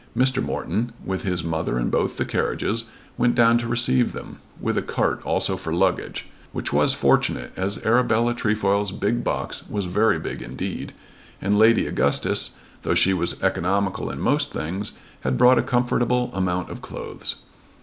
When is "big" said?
8.91-9.23, 10.17-10.41